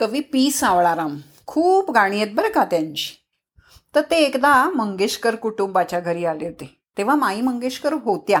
कवी 0.00 0.20
पी 0.20 0.50
सावळाराम. 0.50 1.16
खूप 1.46 1.90
गाणी 1.90 2.22
आहेत 2.22 2.34
बरं 2.34 2.48
का 2.48 2.64
त्यांची. 2.64 3.16
तर 3.94 4.00
ते 4.00 4.16
एकदा 4.16 4.70
मंगेशकर 4.70 5.34
कुटुंबाच्या 5.34 6.00
घरी 6.00 6.24
आले 6.24 6.46
होते. 6.46 6.80
तेव्हा 6.98 7.14
माई 7.14 7.40
मंगेशकर 7.40 7.92
होत्या. 7.92 8.40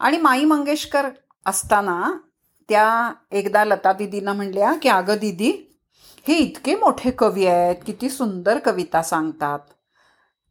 आणि 0.00 0.16
माई 0.16 0.44
मंगेशकर 0.44 1.08
असताना 1.46 2.18
त्या 2.68 3.12
एकदा 3.32 3.64
लता 3.64 3.92
दिदींना 3.92 4.32
म्हणल्या 4.32 4.74
की 4.82 4.88
अगं 4.88 5.16
दिदी 5.16 5.78
हे 6.28 6.34
इतके 6.34 6.74
मोठे 6.74 7.10
कवी 7.10 7.46
आहेत 7.46 7.76
किती 7.86 8.10
सुंदर 8.10 8.58
कविता 8.58 9.02
सांगतात. 9.02 9.58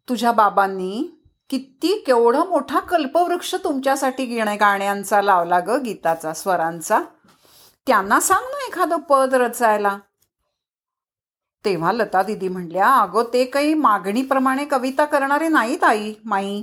तुझ्या 0.10 0.32
बाबांनी 0.32 1.22
किती 1.50 2.04
केवढा 2.08 2.44
मोठा 2.44 2.80
कल्पवृक्ष 2.80 3.56
तुमच्यासाठी 3.56 4.26
गिणे 4.26 4.56
गाण्यांचा 4.56 5.22
लावला 5.22 5.60
ग 5.60 5.70
गीताचा 5.70 6.34
स्वरांचा. 6.34 7.02
त्यांना 7.88 8.20
सांग 8.20 8.44
ना 8.44 8.66
एखादं 8.68 8.98
पद 8.98 9.34
रचायला. 9.34 9.98
तेव्हा 11.66 11.92
लता 11.92 12.24
दिदी 12.24 12.48
म्हणल्या 12.48 12.94
अगं 12.94 13.24
ते 13.34 13.46
काही 13.46 13.74
मागणीप्रमाणे 13.74 14.66
कविता 14.66 15.06
करणारे 15.06 15.48
नाहीत 15.48 15.84
आई 15.84 16.14
माई. 16.26 16.62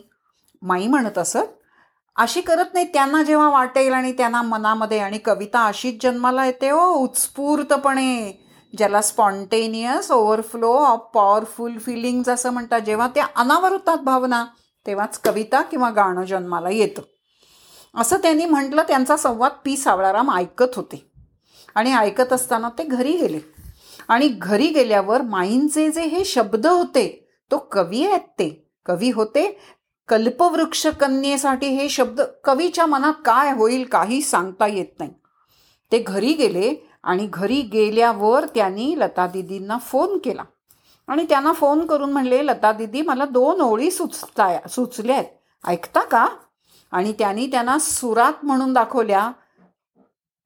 माई 0.63 0.87
म्हणत 0.87 1.19
असत 1.19 1.61
अशी 2.17 2.41
करत 2.41 2.75
नाही 2.75 2.87
त्यांना 2.93 3.23
जेव्हा 3.23 3.49
वाटेल 3.51 3.93
आणि 3.93 4.13
त्यांना 4.13 4.43
मनामध्ये 4.43 4.99
आणि 4.99 5.19
कविता 5.19 5.67
अशीच 5.67 6.03
जन्माला 6.03 6.47
येते 6.47 6.71
हो 6.71 6.89
उत्स्फूर्तपणे. 6.95 8.33
ज्याला 8.77 9.03
spontaneous 9.03 10.11
overflow 10.11 10.73
of 10.73 11.01
powerful 11.15 11.79
feelings 11.79 12.31
असं 12.31 12.51
म्हणतात 12.51 12.81
जेव्हा 12.81 13.09
त्या 13.09 13.27
अनावर 13.37 13.73
होतात 13.73 13.99
भावना 13.99 14.45
तेव्हाच 14.87 15.19
कविता 15.19 15.63
किंवा 15.63 15.91
गाणं 15.91 16.25
जन्माला 16.25 16.71
येतं. 16.71 17.03
असं 17.95 18.17
त्यांनी 18.17 18.45
म्हटलं 18.45 18.83
त्यांचा 18.83 19.17
संवाद 19.17 19.53
पी 19.65 19.77
सावळाराम 19.77 20.31
ऐकत 20.31 20.77
होते. 20.77 21.12
आणि 21.75 21.93
ऐकत 21.93 22.33
असताना 22.33 22.69
ते 22.69 22.85
घरी 22.85 23.13
गेले. 23.13 23.39
आणि 24.09 24.29
घरी 24.29 24.67
गेल्यावर 24.67 25.23
माईंचे 25.23 25.91
जे 25.91 26.03
हे 26.03 26.25
शब्द 26.25 26.67
होते 26.67 27.29
तो 27.51 27.59
कवी 27.59 28.07
आहेत 28.07 28.21
ते. 28.21 28.71
कवी 28.87 29.11
होते 29.11 29.59
कल्पवृक्ष 30.09 30.87
कन्येसाठी 30.87 31.67
हे 31.67 31.89
शब्द 31.89 32.21
कवीच्या 32.45 32.87
मनात 32.87 33.13
काय 33.25 33.53
होईल 33.53 33.85
काही 33.85 34.23
सांगता 34.23 34.67
येत 34.67 34.99
नाही. 34.99 35.11
ते 35.93 35.99
घरी 35.99 36.33
गेले 36.33 36.89
आणि 37.03 37.29
घरी 37.33 37.61
गेल्यावर 37.63 38.47
त्यांनी 38.47 38.95
लता 38.99 39.27
दिदींना 39.27 39.79
फोन 39.79 40.19
केला. 40.19 40.43
आणि 41.09 41.25
त्यांना 41.29 41.53
फोन 41.53 41.87
करून 41.87 42.13
म्हणले 42.13 42.47
लता 42.47 42.73
दिदी 42.73 43.03
मला 43.03 43.25
दोन 43.25 43.61
ओळी 43.61 43.91
सुचताय 43.91 44.61
सुचल्या 44.71 45.17
आहेत 45.17 45.29
ऐकता 45.67 46.01
का? 46.01 46.29
आणि 46.93 47.13
त्यांनी 47.13 47.47
त्यांना 47.47 47.79
सुरात 47.79 48.45
म्हणून 48.45 48.73
दाखवल्या. 48.73 49.33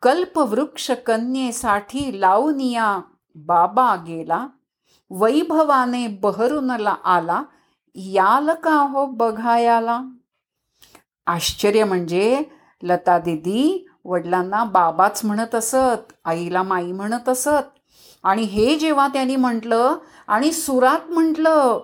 कल्पवृक्ष 0.02 0.90
कन्येसाठी 1.06 2.20
लावनिया 2.20 3.00
बाबा 3.36 3.96
गेला 3.96 4.46
वैभवाने 5.10 6.06
बहरूनला 6.22 6.96
आला 7.04 7.42
याल 7.94 8.50
का 8.62 8.70
हो 8.70 9.06
बघायाला? 9.06 10.02
आश्चर्य 11.26 11.84
म्हणजे 11.84 12.42
लता 12.82 13.18
दिदी 13.18 13.86
वडिलांना 14.04 14.64
बाबाच 14.64 15.24
म्हणत 15.24 15.54
असत 15.54 16.12
आईला 16.24 16.62
माई 16.62 16.92
म्हणत 16.92 17.28
असत. 17.28 17.78
आणि 18.24 18.42
हे 18.42 18.78
जेव्हा 18.78 19.08
त्यांनी 19.08 19.36
म्हटलं 19.36 19.96
आणि 20.28 20.52
सुरात 20.52 21.10
म्हटलं 21.10 21.78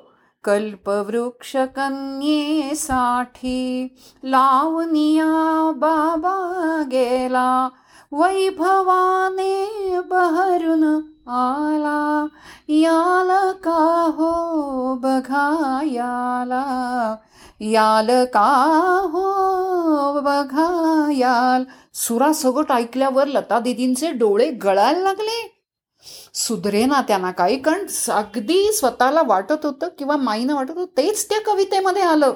कल्पवृक्ष 0.44 1.56
कन्येसाठी 1.56 3.96
लावनिया 4.24 5.72
बाबा 5.77 6.83
गेला 6.90 7.68
वैभवाने 8.12 10.00
बहरून 10.00 10.84
आला 11.28 12.27
याल 12.68 13.52
का 13.52 14.10
हो 14.16 14.94
बघा 14.94 15.80
याला 15.84 17.17
याल 17.61 18.24
का 18.24 18.70
हो 19.05 20.20
बघा 20.20 21.08
याल. 21.12 21.64
सुरासगट 21.95 22.72
ऐकल्यावर 22.72 23.27
लता 23.27 23.58
दिदींचे 23.58 24.11
डोळे 24.11 24.51
गळायला 24.51 25.01
लागले. 25.01 25.67
सुधरे 26.34 26.86
ना 26.86 27.02
त्यांना 27.02 27.30
काही 27.30 27.62
कारण 27.62 28.12
अगदी 28.12 28.72
स्वतःला 28.72 29.22
वाटत 29.27 29.67
होतं 29.67 29.89
किंवा 29.98 30.17
माईनं 30.17 30.55
वाटत 30.55 30.70
होतं 30.70 30.96
तेच 30.96 31.28
त्या 31.28 31.40
कवितेमध्ये 31.40 32.02
आलं. 32.02 32.33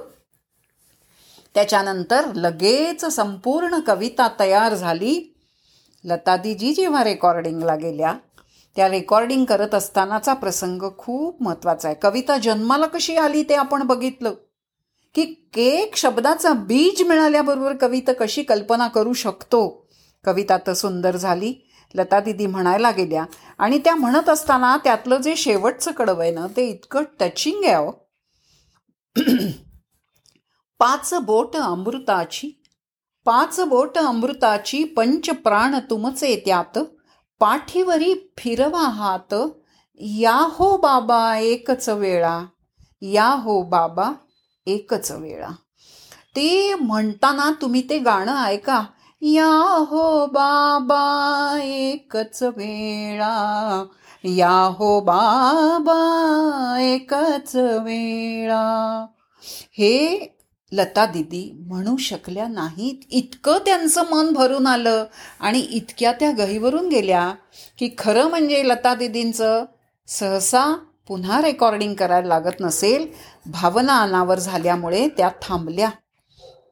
त्याच्यानंतर 1.54 2.20
लगेच 2.34 3.04
संपूर्ण 3.04 3.78
कविता 3.86 4.28
तयार 4.41 4.75
झाली. 4.75 5.32
लतादीजी 6.06 6.75
जेव्हा 6.75 7.05
रेकॉर्डिंगला 7.05 7.77
गेल्या 7.77 8.15
त्या 8.77 8.89
रेकॉर्डिंग 8.89 9.44
करत 9.44 9.75
असतानाचा 9.75 10.34
प्रसंग 10.34 10.83
खूप 10.99 11.43
महत्त्वाचा 11.43 11.89
आहे. 11.89 11.97
कविता 12.03 12.39
जन्माला 12.39 12.87
कशी 12.87 13.17
आली 13.17 13.43
ते 13.43 13.55
आपण 13.55 13.83
बघितलं. 13.83 14.34
की 15.15 15.25
केक 15.25 15.97
शब्दाचा 15.97 16.53
बीज 16.53 17.03
मिळाल्याबरोबर 17.03 17.77
कविता 17.77 18.12
कशी 18.12 18.43
कल्पना 18.43 18.89
करू 18.89 19.12
शकतो. 19.12 19.89
कविता 20.25 20.56
तर 20.66 20.72
सुंदर 20.72 21.16
झाली 21.16 21.55
लता 21.95 22.21
दिदी 22.21 22.47
म्हणायला 22.47 22.91
गेल्या 22.91 23.25
आणि 23.59 23.78
त्या 23.78 23.95
म्हणत 23.95 24.28
असताना 24.28 24.77
त्यातलं 24.77 25.16
जे 25.16 25.37
शेवटचं 25.37 25.91
कडवं 25.91 26.22
आहे 26.22 26.31
ना 26.31 26.47
ते 26.56 26.66
इतकं 26.66 27.03
टचिंग 27.21 27.65
आहे 27.65 27.72
अहो. 27.72 27.93
पाच 30.78 31.15
बोट 31.15 31.56
अमृताची 31.56 32.62
पाच 33.26 33.60
बोट 33.60 33.98
अमृताची 33.98 34.84
पंच 34.84 35.31
प्राण 35.31 35.75
तुमचे 35.91 36.42
त्यात. 36.47 36.78
पाठीवरी 37.41 38.14
फिरवा 38.38 38.81
हात. 38.81 39.34
या 40.00 40.48
हो 40.50 40.76
बाबा 40.76 41.36
एकच 41.36 41.88
वेळा. 41.88 42.44
या 43.03 43.28
हो 43.28 43.62
बाबा 43.62 44.12
एकच 44.66 45.10
वेळा. 45.10 45.48
ते 46.36 46.75
म्हणताना 46.75 47.50
तुम्ही 47.62 47.88
ते 47.88 47.98
गाणं 47.98 48.44
ऐका. 48.44 48.84
या 49.22 49.84
हो 49.88 50.26
बाबा 50.26 51.59
एकच 51.62 52.42
वेळा. 52.42 53.84
या 54.25 54.75
हो 54.78 55.00
बाबा 55.00 56.00
एकच 56.81 57.56
वेळा. 57.56 59.06
हे 59.78 60.26
लता 60.72 61.06
दिदी 61.06 61.65
म्हणू 61.66 61.97
शकल्या 61.97 62.47
नाहीत. 62.49 62.94
इतकं 63.10 63.59
त्यांचं 63.59 64.03
मन 64.10 64.32
भरून 64.32 64.66
आलं 64.66 65.04
आणि 65.41 65.59
इतक्या 65.59 66.12
त्या 66.12 66.31
गहीवरून 66.31 66.88
गेल्या 66.88 67.34
की 67.78 67.91
खरं 67.99 68.28
म्हणजे 68.28 68.69
लता 68.69 68.94
दिदींचं 68.94 69.65
सहसा 70.06 70.77
पुन्हा 71.09 71.43
रेकॉर्डिंग 71.43 71.94
करायला 71.94 72.28
लागत 72.28 72.60
नसेल. 72.60 73.06
भावना 73.47 74.00
अनावर 74.03 74.38
झाल्यामुळे 74.38 75.09
त्या 75.09 75.31
थांबल्या. 75.43 75.91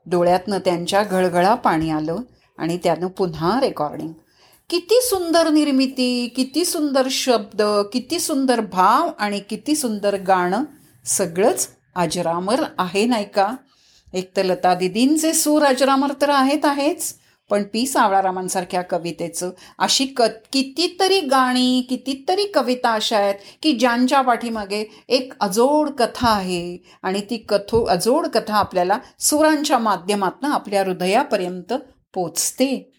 डोळ्यातनं 0.06 0.58
त्यांच्या 0.58 1.02
घळघळा 1.02 1.54
पाणी 1.54 1.90
आलं 1.90 2.16
आणि 2.58 2.78
त्यानं 2.84 3.06
पुन्हा 3.06 3.60
रेकॉर्डिंग 3.60 4.12
किती 4.70 5.00
सुंदर 5.02 5.50
निर्मिती 5.50 6.26
किती 6.36 6.64
सुंदर 6.64 7.06
शब्द 7.10 7.62
किती 7.92 8.18
सुंदर 8.20 8.60
भाव 8.60 9.10
आणि 9.18 9.40
किती 9.40 9.74
सुंदर 9.74 10.16
गाणं 10.16 10.64
सगळंच 11.04 11.68
अजरामर 11.94 12.62
आहे 12.78 13.06
नाही 13.06 13.24
का? 13.24 13.54
एक 14.14 14.30
तर 14.36 14.42
लता 14.42 14.74
दिदींचे 14.74 15.32
सूर 15.34 15.62
अजरामर 15.62 16.12
तर 16.20 16.28
आहेत 16.28 16.64
आहेच. 16.64 17.14
पण 17.50 17.62
पी 17.72 17.86
सावळारामांसारख्या 17.86 18.82
कवितेचं 18.82 19.50
अशी 19.78 20.04
क 20.06 20.22
कितीतरी 20.52 21.20
गाणी 21.20 21.86
कितीतरी 21.90 22.44
कविता 22.46 22.92
अशा 22.92 23.18
आहेत 23.18 23.34
की 23.62 23.72
ज्यांच्या 23.72 24.20
पाठीमागे 24.20 24.84
एक 25.08 25.32
अजोड 25.40 25.90
कथा 25.90 26.28
आहे 26.28 26.78
आणि 27.02 27.20
ती 27.20 27.36
कथो 27.48 27.84
अजोड 27.84 28.26
कथा 28.26 28.54
आपल्याला 28.54 28.98
सुरांच्या 29.20 29.78
माध्यमातून 29.78 30.52
आपल्या 30.52 30.84
हृदयापर्यंत 30.84 31.72
पोचते. 32.14 32.92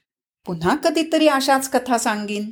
पुन्हा 0.45 0.75
कधीतरी 0.75 1.27
अशाच 1.27 1.69
कथा 1.69 1.97
सांगीन. 1.97 2.51